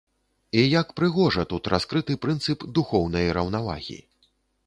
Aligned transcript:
І 0.59 0.61
як 0.69 0.87
прыгожа 0.99 1.43
тут 1.51 1.69
раскрыты 1.75 2.17
прынцып 2.25 2.65
духоўнай 2.79 3.31
раўнавагі! 3.39 3.99